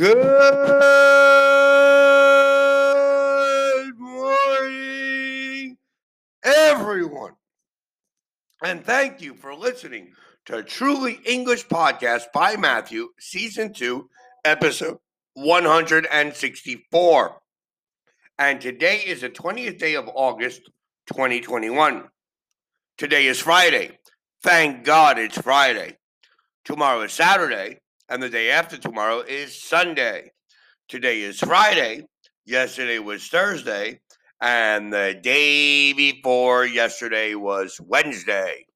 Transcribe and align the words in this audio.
Good 0.00 0.16
morning, 3.98 5.76
everyone. 6.42 7.32
And 8.64 8.82
thank 8.82 9.20
you 9.20 9.34
for 9.34 9.54
listening 9.54 10.14
to 10.46 10.62
Truly 10.62 11.20
English 11.26 11.66
Podcast 11.66 12.32
by 12.32 12.56
Matthew, 12.56 13.08
Season 13.18 13.74
2, 13.74 14.08
Episode 14.46 14.96
164. 15.34 17.36
And 18.38 18.58
today 18.58 19.02
is 19.04 19.20
the 19.20 19.28
20th 19.28 19.78
day 19.78 19.96
of 19.96 20.08
August, 20.14 20.62
2021. 21.08 22.04
Today 22.96 23.26
is 23.26 23.38
Friday. 23.38 23.98
Thank 24.42 24.82
God 24.82 25.18
it's 25.18 25.36
Friday. 25.36 25.98
Tomorrow 26.64 27.02
is 27.02 27.12
Saturday, 27.12 27.80
and 28.10 28.20
the 28.20 28.28
day 28.28 28.50
after 28.50 28.76
tomorrow 28.76 29.20
is 29.20 29.62
Sunday. 29.62 30.32
Today 30.88 31.20
is 31.20 31.38
Friday. 31.38 32.04
Yesterday 32.44 32.98
was 32.98 33.28
Thursday, 33.28 34.00
and 34.40 34.92
the 34.92 35.16
day 35.22 35.92
before 35.92 36.66
yesterday 36.66 37.36
was 37.36 37.80
Wednesday. 37.80 38.66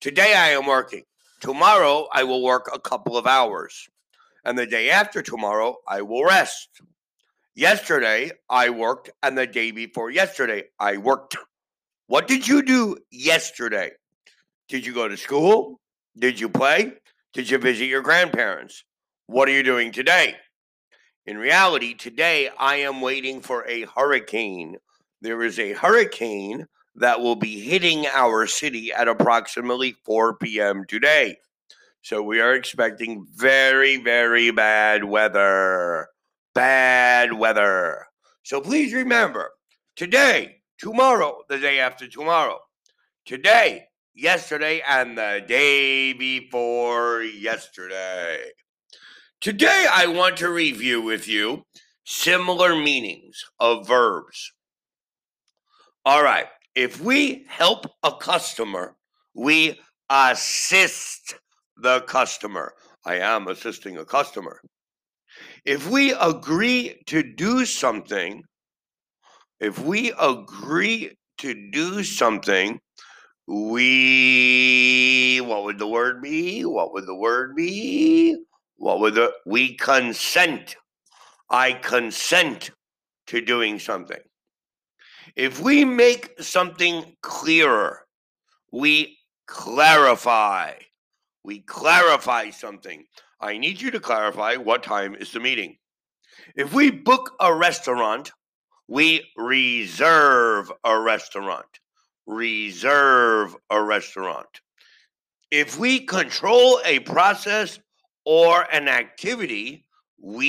Today 0.00 0.34
I 0.34 0.48
am 0.48 0.66
working. 0.66 1.04
Tomorrow 1.40 2.08
I 2.12 2.24
will 2.24 2.42
work 2.42 2.68
a 2.74 2.80
couple 2.80 3.16
of 3.16 3.28
hours, 3.28 3.88
and 4.44 4.58
the 4.58 4.66
day 4.66 4.90
after 4.90 5.22
tomorrow 5.22 5.76
I 5.86 6.02
will 6.02 6.24
rest. 6.24 6.68
Yesterday 7.54 8.32
I 8.50 8.70
worked, 8.70 9.10
and 9.22 9.38
the 9.38 9.46
day 9.46 9.70
before 9.70 10.10
yesterday 10.10 10.64
I 10.80 10.96
worked. 10.96 11.36
What 12.08 12.26
did 12.26 12.48
you 12.48 12.62
do 12.62 12.96
yesterday? 13.12 13.92
Did 14.68 14.84
you 14.84 14.92
go 14.92 15.06
to 15.06 15.16
school? 15.16 15.78
Did 16.18 16.40
you 16.40 16.48
play? 16.48 16.94
Did 17.36 17.50
you 17.50 17.58
visit 17.58 17.84
your 17.84 18.00
grandparents? 18.00 18.82
What 19.26 19.46
are 19.46 19.52
you 19.52 19.62
doing 19.62 19.92
today? 19.92 20.36
In 21.26 21.36
reality, 21.36 21.92
today 21.92 22.48
I 22.58 22.76
am 22.76 23.02
waiting 23.02 23.42
for 23.42 23.68
a 23.68 23.84
hurricane. 23.94 24.78
There 25.20 25.42
is 25.42 25.58
a 25.58 25.74
hurricane 25.74 26.66
that 26.94 27.20
will 27.20 27.36
be 27.36 27.60
hitting 27.60 28.06
our 28.06 28.46
city 28.46 28.90
at 28.90 29.06
approximately 29.06 29.96
4 30.06 30.38
p.m. 30.38 30.86
today. 30.88 31.36
So 32.00 32.22
we 32.22 32.40
are 32.40 32.54
expecting 32.54 33.26
very, 33.34 33.98
very 33.98 34.50
bad 34.50 35.04
weather. 35.04 36.08
Bad 36.54 37.34
weather. 37.34 38.06
So 38.44 38.62
please 38.62 38.94
remember 38.94 39.50
today, 39.94 40.62
tomorrow, 40.78 41.42
the 41.50 41.58
day 41.58 41.80
after 41.80 42.08
tomorrow. 42.08 42.60
Today, 43.26 43.88
yesterday 44.16 44.82
and 44.88 45.18
the 45.18 45.44
day 45.46 46.14
before 46.14 47.22
yesterday. 47.22 48.38
Today, 49.42 49.86
I 49.92 50.06
want 50.06 50.38
to 50.38 50.48
review 50.48 51.02
with 51.02 51.28
you 51.28 51.64
similar 52.04 52.74
meanings 52.74 53.44
of 53.60 53.86
verbs. 53.86 54.52
All 56.06 56.22
right, 56.22 56.46
if 56.74 57.00
we 57.00 57.44
help 57.48 57.84
a 58.02 58.12
customer, 58.12 58.96
we 59.34 59.78
assist 60.08 61.34
the 61.76 62.00
customer. 62.02 62.72
I 63.04 63.16
am 63.16 63.48
assisting 63.48 63.98
a 63.98 64.04
customer. 64.04 64.60
If 65.66 65.90
we 65.90 66.14
agree 66.14 67.02
to 67.06 67.22
do 67.22 67.66
something, 67.66 68.42
if 69.60 69.78
we 69.78 70.12
agree 70.18 71.18
to 71.38 71.70
do 71.70 72.02
something, 72.02 72.80
we 73.46 75.40
what 75.40 75.64
would 75.64 75.78
the 75.78 75.86
word 75.86 76.20
be? 76.20 76.64
What 76.64 76.92
would 76.92 77.06
the 77.06 77.14
word 77.14 77.54
be? 77.54 78.36
What 78.76 79.00
would 79.00 79.14
the 79.14 79.32
we 79.46 79.74
consent. 79.76 80.76
I 81.48 81.72
consent 81.74 82.70
to 83.28 83.40
doing 83.40 83.78
something. 83.78 84.20
If 85.36 85.60
we 85.60 85.84
make 85.84 86.40
something 86.40 87.16
clearer 87.22 88.06
we 88.72 89.18
clarify 89.46 90.74
we 91.44 91.60
clarify 91.60 92.50
something. 92.50 93.04
I 93.40 93.58
need 93.58 93.80
you 93.80 93.92
to 93.92 94.00
clarify 94.00 94.56
what 94.56 94.82
time 94.82 95.14
is 95.14 95.30
the 95.30 95.38
meeting. 95.38 95.76
If 96.56 96.72
we 96.72 96.90
book 96.90 97.32
a 97.38 97.54
restaurant 97.54 98.32
we 98.88 99.30
reserve 99.36 100.72
a 100.84 100.98
restaurant 100.98 101.66
reserve 102.26 103.56
a 103.70 103.82
restaurant. 103.82 104.60
If 105.50 105.78
we 105.78 106.00
control 106.00 106.80
a 106.84 106.98
process 107.00 107.78
or 108.24 108.66
an 108.72 108.88
activity, 108.88 109.86
we 110.20 110.48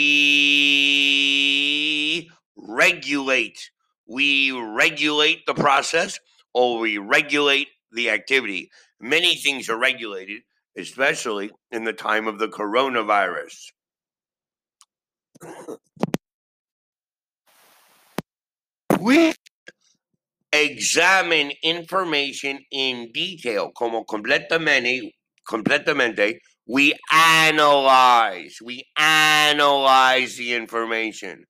regulate. 2.55 3.69
We 4.07 4.51
regulate 4.51 5.45
the 5.45 5.53
process 5.53 6.19
or 6.53 6.79
we 6.79 6.97
regulate 6.97 7.67
the 7.91 8.09
activity. 8.09 8.71
Many 8.99 9.35
things 9.35 9.69
are 9.69 9.77
regulated, 9.77 10.41
especially 10.75 11.51
in 11.71 11.83
the 11.83 11.93
time 11.93 12.27
of 12.27 12.39
the 12.39 12.47
coronavirus. 12.47 13.71
we 18.99 19.33
examine 20.65 21.51
information 21.63 22.59
in 22.71 23.11
detail, 23.13 23.71
como 23.75 24.03
completamente, 24.03 25.13
completamente, 25.47 26.39
we 26.67 26.93
analyze, 27.11 28.57
we 28.63 28.83
analyze 28.97 30.37
the 30.37 30.53
information. 30.53 31.45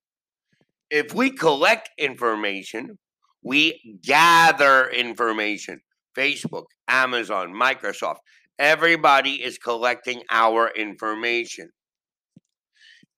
If 0.89 1.13
we 1.13 1.31
collect 1.31 1.89
information, 1.97 2.97
we 3.43 3.99
gather 4.03 4.89
information. 4.89 5.81
Facebook, 6.15 6.65
Amazon, 6.87 7.53
Microsoft, 7.53 8.17
everybody 8.57 9.43
is 9.43 9.57
collecting 9.57 10.23
our 10.31 10.71
information. 10.75 11.69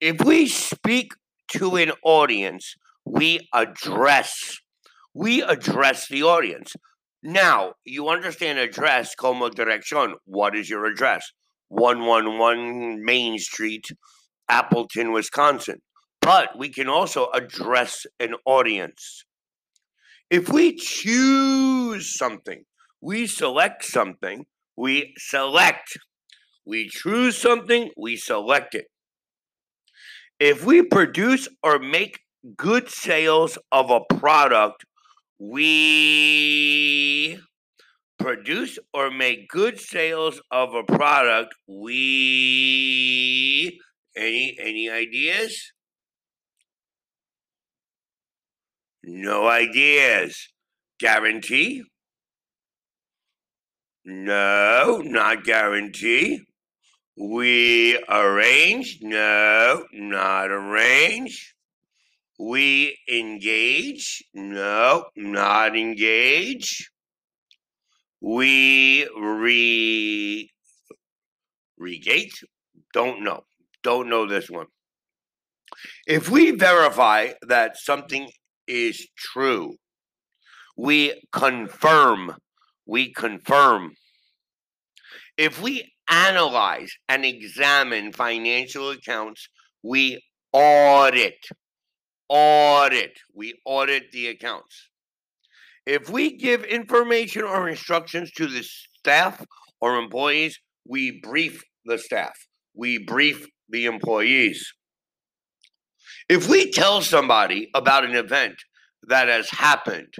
If 0.01 0.23
we 0.23 0.47
speak 0.47 1.13
to 1.53 1.75
an 1.75 1.91
audience, 2.03 2.75
we 3.05 3.47
address 3.53 4.59
we 5.13 5.41
address 5.41 6.07
the 6.07 6.23
audience. 6.23 6.73
Now, 7.21 7.73
you 7.83 8.07
understand 8.07 8.59
address 8.59 9.15
como 9.15 9.49
dirección. 9.49 10.13
What 10.25 10.55
is 10.55 10.69
your 10.69 10.85
address? 10.85 11.31
111 11.69 13.03
Main 13.03 13.37
Street, 13.37 13.85
Appleton, 14.49 15.11
Wisconsin. 15.11 15.81
But 16.21 16.57
we 16.57 16.69
can 16.69 16.87
also 16.87 17.29
address 17.33 18.05
an 18.19 18.35
audience. 18.45 19.23
If 20.29 20.49
we 20.49 20.75
choose 20.75 22.15
something, 22.15 22.63
we 23.01 23.27
select 23.27 23.83
something, 23.85 24.45
we 24.77 25.13
select. 25.17 25.97
We 26.65 26.87
choose 26.87 27.37
something, 27.37 27.89
we 27.97 28.15
select 28.15 28.75
it. 28.75 28.85
If 30.39 30.65
we 30.65 30.83
produce 30.83 31.47
or 31.63 31.79
make 31.79 32.19
good 32.55 32.89
sales 32.89 33.57
of 33.71 33.89
a 33.89 34.01
product, 34.15 34.85
we 35.39 37.39
produce 38.17 38.77
or 38.93 39.09
make 39.09 39.47
good 39.47 39.79
sales 39.79 40.41
of 40.51 40.73
a 40.73 40.83
product 40.83 41.55
we 41.67 43.79
any 44.15 44.57
any 44.59 44.89
ideas? 44.89 45.71
No 49.03 49.47
ideas. 49.47 50.49
Guarantee? 50.99 51.83
No 54.05 55.01
not 55.03 55.45
guarantee. 55.45 56.41
We 57.17 57.97
arrange? 58.09 58.99
No 59.01 59.85
not 59.93 60.51
arrange 60.51 61.55
we 62.39 62.97
engage? 63.11 64.23
No, 64.33 65.05
not 65.17 65.75
engage. 65.75 66.89
We 68.21 69.07
re 69.17 70.49
regate? 71.79 72.33
Don't 72.93 73.23
know. 73.23 73.41
Don't 73.83 74.09
know 74.09 74.25
this 74.25 74.49
one. 74.49 74.67
If 76.07 76.29
we 76.29 76.51
verify 76.51 77.33
that 77.47 77.77
something 77.77 78.29
is 78.67 79.07
true, 79.17 79.75
we 80.77 81.21
confirm. 81.31 82.35
We 82.85 83.13
confirm. 83.13 83.91
If 85.37 85.61
we 85.61 85.91
analyze 86.09 86.91
and 87.07 87.23
examine 87.23 88.11
financial 88.13 88.89
accounts, 88.89 89.47
we 89.83 90.21
audit 90.51 91.37
audit. 92.29 93.19
We 93.33 93.59
audit 93.65 94.11
the 94.11 94.27
accounts. 94.27 94.89
If 95.85 96.09
we 96.09 96.37
give 96.37 96.63
information 96.63 97.43
or 97.43 97.67
instructions 97.67 98.31
to 98.33 98.47
the 98.47 98.63
staff 98.63 99.43
or 99.81 99.97
employees, 99.97 100.59
we 100.87 101.19
brief 101.21 101.63
the 101.85 101.97
staff. 101.97 102.37
We 102.75 103.03
brief 103.03 103.47
the 103.69 103.85
employees. 103.85 104.71
If 106.29 106.47
we 106.47 106.71
tell 106.71 107.01
somebody 107.01 107.69
about 107.73 108.05
an 108.05 108.15
event 108.15 108.55
that 109.07 109.27
has 109.27 109.49
happened, 109.49 110.13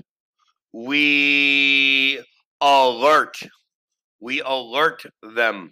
we 0.74 2.24
alert. 2.62 3.36
We 4.20 4.42
alert 4.42 5.04
them. 5.22 5.72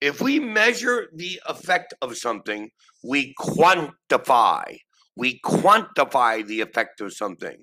If 0.00 0.22
we 0.22 0.40
measure 0.40 1.08
the 1.14 1.40
effect 1.46 1.92
of 2.00 2.16
something, 2.16 2.70
we 3.04 3.34
quantify. 3.38 4.78
We 5.14 5.40
quantify 5.44 6.46
the 6.46 6.62
effect 6.62 7.02
of 7.02 7.12
something. 7.12 7.56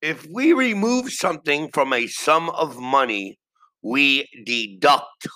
If 0.00 0.26
we 0.32 0.52
remove 0.52 1.10
something 1.10 1.70
from 1.72 1.92
a 1.92 2.06
sum 2.06 2.50
of 2.50 2.78
money, 2.78 3.38
we 3.82 4.28
deduct. 4.44 5.26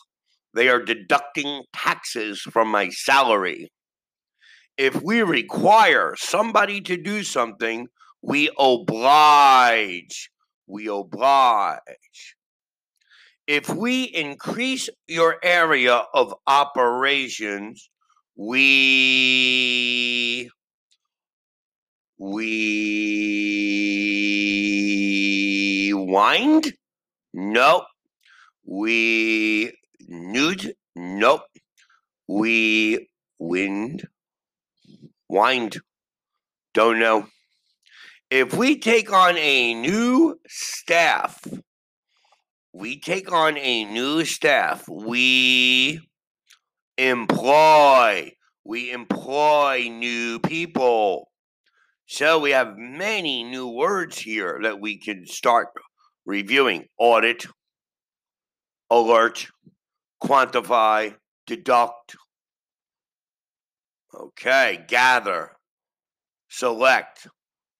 They 0.54 0.68
are 0.68 0.82
deducting 0.82 1.64
taxes 1.72 2.40
from 2.40 2.68
my 2.68 2.90
salary. 2.90 3.70
If 4.76 5.02
we 5.02 5.22
require 5.22 6.14
somebody 6.16 6.80
to 6.82 6.96
do 6.96 7.24
something, 7.24 7.88
we 8.22 8.50
oblige. 8.58 10.30
We 10.68 10.86
oblige. 10.86 12.36
If 13.48 13.68
we 13.70 14.04
increase 14.04 14.90
your 15.06 15.38
area 15.42 16.02
of 16.12 16.34
operations, 16.46 17.88
we 18.36 20.50
we 22.18 22.74
wind? 25.94 26.74
Nope. 27.32 27.84
We 28.66 29.72
nude? 30.06 30.74
Nope. 30.94 31.44
We 32.28 33.08
wind? 33.38 34.06
Wind? 35.30 35.78
Don't 36.74 36.98
know. 36.98 37.28
If 38.30 38.54
we 38.54 38.78
take 38.78 39.10
on 39.10 39.38
a 39.38 39.72
new 39.72 40.38
staff, 40.46 41.42
we 42.78 43.00
take 43.00 43.32
on 43.32 43.58
a 43.58 43.84
new 43.86 44.24
staff. 44.24 44.88
We 44.88 46.00
employ. 46.96 48.32
We 48.64 48.92
employ 48.92 49.88
new 49.90 50.38
people. 50.38 51.28
So 52.06 52.38
we 52.38 52.52
have 52.52 52.78
many 52.78 53.42
new 53.42 53.68
words 53.68 54.16
here 54.18 54.60
that 54.62 54.80
we 54.80 54.98
can 54.98 55.26
start 55.26 55.68
reviewing 56.24 56.86
audit, 56.98 57.46
alert, 58.90 59.48
quantify, 60.22 61.16
deduct. 61.48 62.16
Okay, 64.14 64.84
gather, 64.86 65.50
select. 66.48 67.26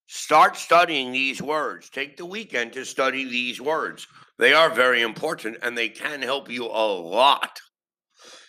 Start 0.08 0.56
studying 0.56 1.12
these 1.12 1.40
words. 1.40 1.88
Take 1.88 2.16
the 2.16 2.26
weekend 2.26 2.72
to 2.72 2.84
study 2.84 3.24
these 3.24 3.60
words. 3.60 4.06
They 4.38 4.52
are 4.52 4.70
very 4.70 5.02
important 5.02 5.58
and 5.62 5.76
they 5.76 5.88
can 5.88 6.22
help 6.22 6.48
you 6.50 6.66
a 6.66 6.86
lot. 6.86 7.60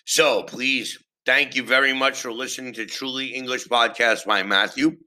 So 0.06 0.44
please, 0.44 0.98
thank 1.26 1.56
you 1.56 1.64
very 1.64 1.94
much 1.94 2.22
for 2.22 2.32
listening 2.32 2.74
to 2.74 2.86
Truly 2.86 3.28
English 3.28 3.66
Podcast 3.66 4.26
by 4.26 4.44
Matthew. 4.44 4.98